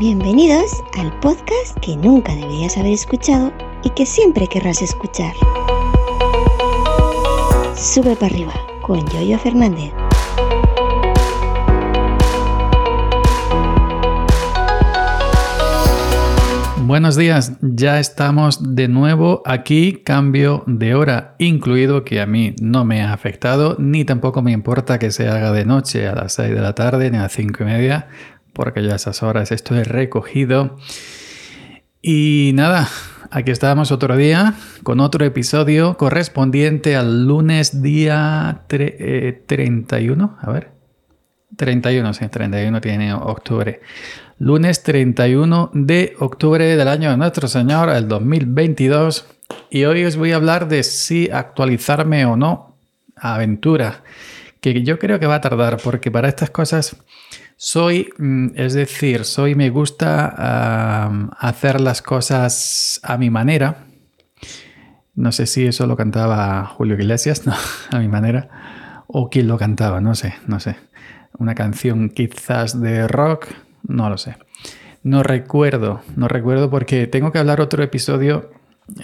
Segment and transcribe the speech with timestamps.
[0.00, 3.52] Bienvenidos al podcast que nunca deberías haber escuchado
[3.84, 5.34] y que siempre querrás escuchar.
[7.76, 9.92] Sube para arriba con Yoyo Fernández.
[16.86, 22.86] Buenos días, ya estamos de nuevo aquí, cambio de hora incluido que a mí no
[22.86, 26.54] me ha afectado, ni tampoco me importa que se haga de noche a las 6
[26.54, 28.08] de la tarde ni a las 5 y media,
[28.52, 30.76] porque ya a esas horas estoy recogido.
[32.02, 32.88] Y nada,
[33.30, 40.70] aquí estamos otro día con otro episodio correspondiente al lunes día 31, eh, a ver,
[41.56, 43.80] 31, sí, 31 tiene octubre
[44.40, 49.26] lunes 31 de octubre del año de nuestro Señor, el 2022.
[49.68, 52.74] Y hoy os voy a hablar de si actualizarme o no
[53.14, 54.02] a Aventura,
[54.62, 56.96] que yo creo que va a tardar porque para estas cosas
[57.62, 61.04] soy, mm, es decir, soy, me gusta
[61.38, 63.84] hacer las cosas a mi manera.
[65.14, 67.52] No sé si eso lo cantaba Julio Iglesias, no,
[67.90, 70.76] a mi manera, o quién lo cantaba, no sé, no sé.
[71.38, 73.48] Una canción quizás de rock,
[73.86, 74.36] no lo sé.
[75.02, 78.52] No recuerdo, no recuerdo porque tengo que hablar otro episodio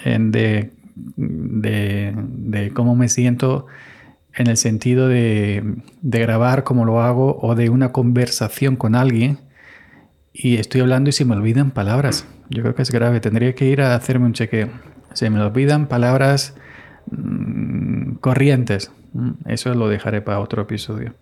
[0.03, 0.71] de,
[1.15, 3.67] de, cómo me siento
[4.37, 9.39] en el sentido de, de, grabar como lo hago o de una conversación con alguien
[10.31, 12.27] y estoy hablando y se me olvidan palabras.
[12.49, 14.69] Yo creo que es grave, tendría que ir a hacerme un chequeo.
[15.13, 16.55] Se me olvidan palabras
[17.09, 18.91] mm, corrientes.
[19.13, 21.15] Mm, eso lo dejaré para otro episodio.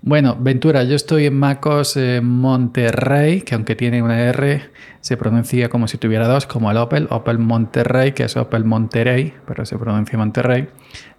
[0.00, 4.70] Bueno, Ventura, yo estoy en Macos eh, Monterrey, que aunque tiene una R,
[5.00, 9.34] se pronuncia como si tuviera dos, como el Opel, Opel Monterrey, que es Opel Monterrey,
[9.46, 10.68] pero se pronuncia Monterrey.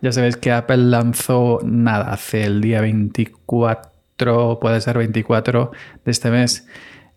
[0.01, 5.71] Ya sabéis que Apple lanzó nada, hace el día 24, puede ser 24
[6.05, 6.67] de este mes,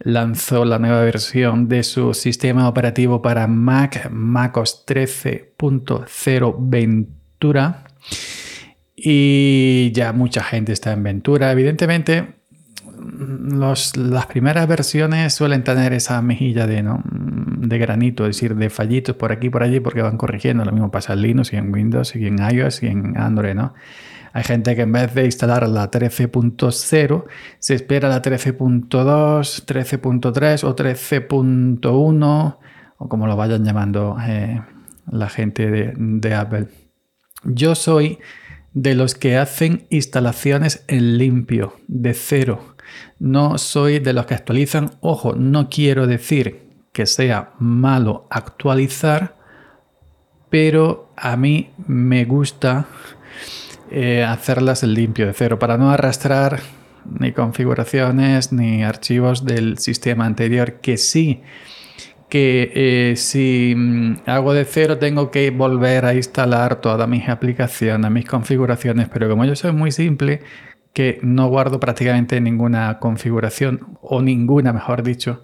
[0.00, 7.84] lanzó la nueva versión de su sistema operativo para Mac, MacOS 13.0 Ventura
[8.94, 11.50] y ya mucha gente está en Ventura.
[11.52, 12.34] Evidentemente,
[13.96, 17.02] las primeras versiones suelen tener esa mejilla de, ¿no?
[17.04, 20.64] de granito, es decir, de fallitos por aquí y por allí porque van corrigiendo.
[20.64, 23.74] Lo mismo pasa en Linux y en Windows y en iOS y en Android, ¿no?
[24.34, 27.24] Hay gente que en vez de instalar la 13.0
[27.58, 32.56] se espera la 13.2, 13.3 o 13.1
[32.96, 34.62] o como lo vayan llamando eh,
[35.10, 36.68] la gente de Apple.
[37.44, 38.20] Yo soy
[38.74, 42.74] de los que hacen instalaciones en limpio, de cero.
[43.18, 44.92] No soy de los que actualizan.
[45.00, 46.62] Ojo, no quiero decir
[46.92, 49.36] que sea malo actualizar,
[50.50, 52.86] pero a mí me gusta
[53.90, 56.60] eh, hacerlas en limpio, de cero, para no arrastrar
[57.18, 61.42] ni configuraciones ni archivos del sistema anterior que sí
[62.32, 68.10] que eh, si mm, hago de cero tengo que volver a instalar todas mis aplicaciones,
[68.10, 70.40] mis configuraciones, pero como yo soy muy simple,
[70.94, 75.42] que no guardo prácticamente ninguna configuración, o ninguna, mejor dicho,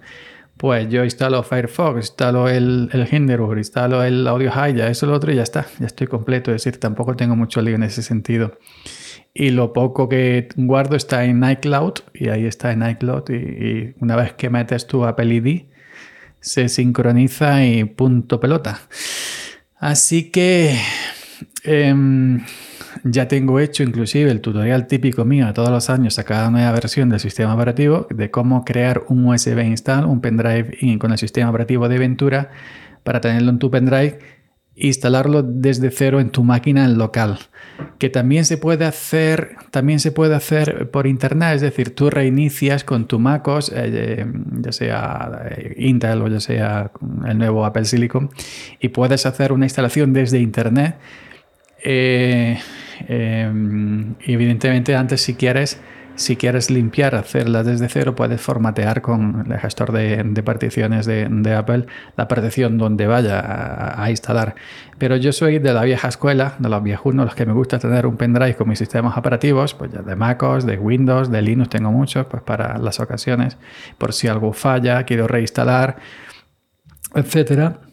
[0.57, 5.31] pues yo instalo Firefox, instalo el, el Hindenburg, instalo el Audio ya eso, lo otro
[5.31, 8.57] y ya está, ya estoy completo, es decir, tampoco tengo mucho lío en ese sentido.
[9.31, 13.95] Y lo poco que guardo está en iCloud, y ahí está en iCloud, y, y
[13.99, 15.68] una vez que metes tu Apple ID,
[16.39, 18.79] se sincroniza y punto pelota.
[19.77, 20.77] Así que
[21.63, 22.41] em,
[23.03, 26.71] ya tengo hecho inclusive el tutorial típico mío de todos los años a cada nueva
[26.71, 31.49] versión del sistema operativo de cómo crear un USB install, un pendrive con el sistema
[31.49, 32.49] operativo de Ventura
[33.03, 34.19] para tenerlo en tu pendrive
[34.79, 37.39] instalarlo desde cero en tu máquina local.
[37.97, 42.83] Que también se puede hacer, también se puede hacer por internet, es decir, tú reinicias
[42.83, 44.25] con tu MacOS, eh, eh,
[44.59, 46.91] ya sea eh, Intel o ya sea
[47.27, 48.29] el nuevo Apple Silicon,
[48.79, 50.95] y puedes hacer una instalación desde internet.
[54.27, 55.79] evidentemente, antes si quieres
[56.19, 61.85] si quieres limpiar, hacerla desde cero, puedes formatear con el gestor de, particiones de, Apple
[62.17, 64.55] la partición donde vaya a, instalar.
[64.97, 68.05] Pero yo soy de la vieja escuela, de los viejunos, los que me gusta tener
[68.05, 71.89] un pendrive con mis sistemas operativos, pues ya de MacOS, de Windows, de Linux tengo
[71.89, 73.57] muchos, pues para las ocasiones,
[73.97, 75.95] por si algo falla, quiero reinstalar,
[77.15, 77.88] etcétera.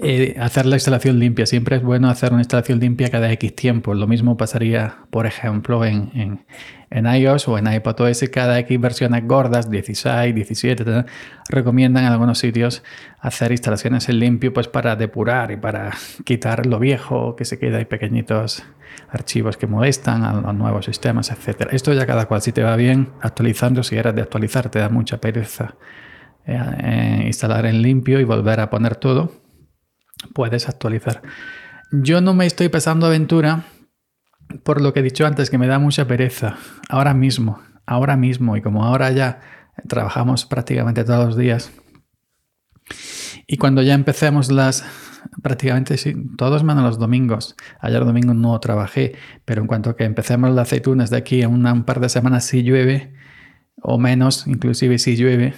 [0.00, 1.46] Eh, hacer la instalación limpia.
[1.46, 3.94] Siempre es bueno hacer una instalación limpia cada X tiempo.
[3.94, 6.44] Lo mismo pasaría, por ejemplo, en,
[6.90, 8.24] en, iOS o en iPadOS.
[8.32, 11.04] Cada X versiones gordas, 16, 17,
[11.48, 12.82] recomiendan en algunos sitios
[13.20, 15.92] hacer instalaciones en limpio pues para depurar y para
[16.24, 18.64] quitar lo viejo que se queda y pequeñitos
[19.10, 21.68] archivos que molestan a los nuevos sistemas, etc.
[21.72, 24.88] Esto ya cada cual, si te va bien actualizando, si eres de actualizar, te da
[24.88, 25.76] mucha pereza
[26.46, 29.41] eh, instalar en limpio y volver a poner todo,
[30.34, 31.22] puedes actualizar.
[31.90, 33.64] Yo no me estoy pasando aventura
[34.64, 36.56] por lo que he dicho antes, que me da mucha pereza.
[36.88, 39.40] Ahora mismo, ahora mismo, y como ahora ya
[39.88, 41.72] trabajamos prácticamente todos los días,
[43.46, 44.84] y cuando ya empecemos las,
[45.42, 47.56] prácticamente sí, todos menos los domingos.
[47.80, 49.14] Ayer domingo no trabajé,
[49.44, 52.62] pero en cuanto que empecemos las aceitunas de aquí a un par de semanas si
[52.62, 53.14] llueve,
[53.80, 55.54] o menos, inclusive si llueve,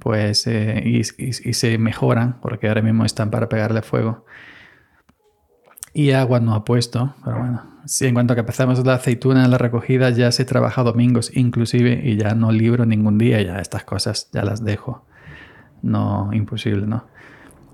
[0.00, 4.24] pues eh, y, se mejoran, porque ahora mismo están para pegarle fuego.
[5.92, 7.62] Y agua no ha puesto, pero bueno.
[7.84, 12.00] Sí, en cuanto que empezamos la aceituna en la recogida, ya se trabaja domingos inclusive
[12.04, 15.04] y ya no libro ningún día, ya estas cosas ya las dejo.
[15.82, 17.06] No, imposible, ¿no?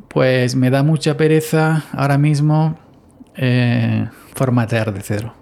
[0.08, 2.78] Pues me da mucha pereza ahora mismo
[3.34, 5.34] eh, formatear de cero.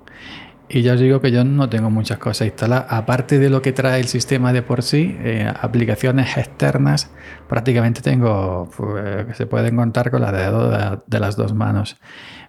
[0.74, 2.86] Y ya os digo que yo no tengo muchas cosas instaladas.
[2.88, 7.12] Aparte de lo que trae el sistema de por sí, eh, aplicaciones externas,
[7.48, 10.72] prácticamente tengo, pues, se pueden contar con la dedo
[11.06, 11.96] de, las dos manos.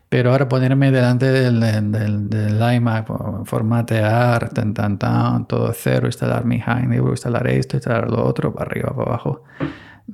[0.10, 6.56] Pero ahora ponerme delante del, del, iMac, formatear, tan, tan, tan, todo cero, instalar mi
[6.56, 9.44] Hindenburg, instalar esto, instalar lo otro, para arriba, para abajo.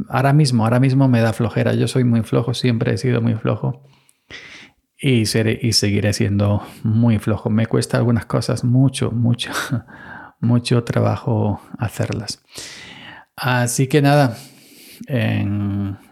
[0.09, 1.75] Ahora mismo, ahora mismo me da flojera.
[1.75, 3.83] Yo soy muy flojo, siempre he sido muy flojo
[5.01, 7.49] y, seré, y seguiré siendo muy flojo.
[7.49, 9.51] Me cuesta algunas cosas mucho, mucho,
[10.39, 12.43] mucho trabajo hacerlas.
[13.35, 14.37] Así que nada,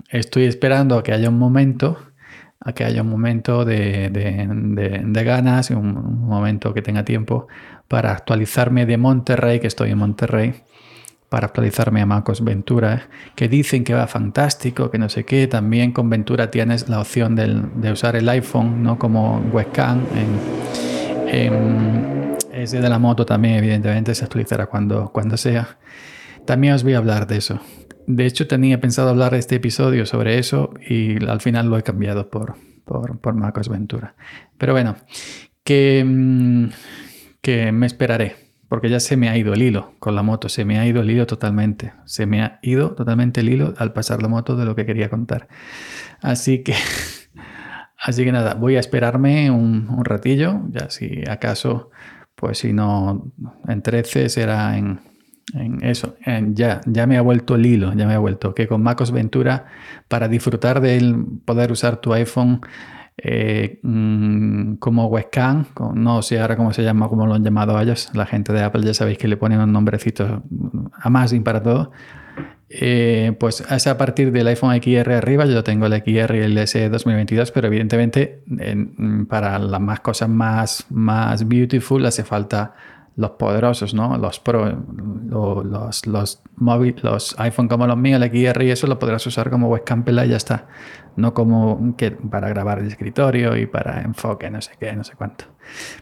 [0.10, 2.00] estoy esperando a que haya un momento,
[2.60, 7.48] a que haya un momento de, de, ganas, un, un momento que tenga tiempo
[7.88, 10.64] para actualizarme de Monterrey, que estoy en Monterrey
[11.30, 15.48] para actualizarme a MacOS Ventura, que dicen que va fantástico, que no sé qué.
[15.48, 18.98] También con Ventura tienes la opción de usar el iPhone ¿no?
[18.98, 20.02] como webcam.
[21.28, 25.78] En, ese de la moto también, evidentemente, se actualizará cuando, cuando sea.
[26.46, 27.62] También os voy a hablar de eso.
[28.08, 32.30] De hecho, tenía pensado hablar este episodio sobre eso y al final lo he cambiado
[32.30, 32.56] por,
[32.86, 34.16] por, por MacOS Ventura.
[34.58, 34.96] Pero bueno,
[35.64, 36.70] que, mm,
[37.42, 40.64] que me esperaré porque ya se me ha ido el hilo con la moto, se
[40.64, 44.22] me ha ido el hilo totalmente, se me ha ido totalmente el hilo al pasar
[44.22, 45.48] la moto de lo que quería contar.
[46.22, 46.76] Así que,
[48.00, 51.90] así que nada, voy a esperarme un, ratillo, ya si acaso,
[52.36, 53.34] pues si no
[53.68, 55.02] en 13 será en,
[55.82, 56.16] eso,
[56.54, 59.66] ya, ya me ha vuelto el hilo, ya me ha vuelto, que con MacOS Ventura,
[60.08, 62.62] para disfrutar de poder usar tu iPhone
[63.22, 68.10] eh, mm, como webcam, no sé ahora cómo se llama, como lo han llamado ellos,
[68.14, 70.44] la gente de Apple ya sabéis que le ponen un nombrecito
[70.94, 71.92] a más y para todo.
[72.72, 76.58] Eh, pues es a partir del iPhone XR arriba, yo tengo el XR y el
[76.58, 78.44] S 2022, pero evidentemente
[79.28, 82.76] para las más cosas más, más beautiful hace falta
[83.20, 84.18] los poderosos, ¿no?
[84.18, 84.82] Los Pro,
[85.26, 89.50] los, los, móviles, los iPhone como los míos, el XR y eso lo podrás usar
[89.50, 90.68] como webcam y ya está.
[91.18, 95.16] No como que para grabar el escritorio y para enfoque, no sé qué, no sé
[95.18, 95.44] cuánto.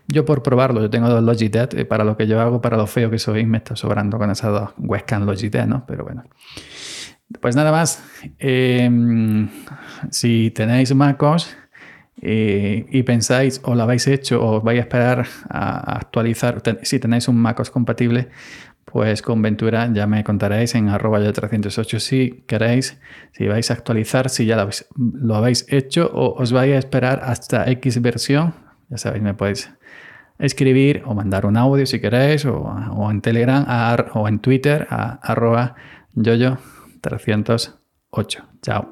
[0.07, 2.85] Yo por probarlo, yo tengo dos Logitech y para lo que yo hago, para lo
[2.85, 5.85] feo que soy, me está sobrando con esas dos webcam Logitech, ¿no?
[5.87, 6.23] Pero bueno.
[7.41, 8.03] Pues nada más.
[8.37, 9.49] Em,
[10.11, 11.57] si tenéis MacOS
[12.21, 17.37] y pensáis o lo habéis hecho o vais a esperar a, actualizar, si tenéis un
[17.37, 18.29] MacOS compatible,
[18.85, 22.99] pues con Ventura ya me contaréis en arroba yo 308 si queréis,
[23.33, 27.69] si vais a actualizar, si ya lo habéis, hecho o os vais a esperar hasta
[27.69, 28.53] X versión,
[28.89, 29.69] ya sabéis, me podéis
[30.39, 33.65] escribir o mandar un audio si queréis o, en Telegram
[34.13, 35.75] o en Twitter a arroba
[36.13, 36.57] yoyo
[37.01, 38.44] 308.
[38.61, 38.92] Chao.